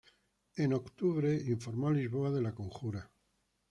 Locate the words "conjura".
2.55-3.07